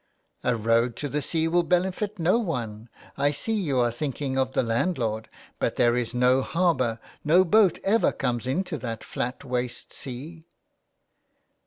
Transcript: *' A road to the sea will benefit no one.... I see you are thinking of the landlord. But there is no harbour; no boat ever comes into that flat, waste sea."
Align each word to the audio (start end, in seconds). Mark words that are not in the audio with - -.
*' 0.25 0.43
A 0.51 0.55
road 0.55 0.95
to 0.95 1.07
the 1.07 1.21
sea 1.21 1.47
will 1.47 1.61
benefit 1.61 2.17
no 2.17 2.39
one.... 2.39 2.89
I 3.17 3.29
see 3.29 3.53
you 3.53 3.77
are 3.81 3.91
thinking 3.91 4.35
of 4.35 4.53
the 4.53 4.63
landlord. 4.63 5.29
But 5.59 5.75
there 5.75 5.95
is 5.95 6.11
no 6.15 6.41
harbour; 6.41 6.97
no 7.23 7.45
boat 7.45 7.77
ever 7.83 8.11
comes 8.11 8.47
into 8.47 8.79
that 8.79 9.03
flat, 9.03 9.43
waste 9.45 9.93
sea." 9.93 10.47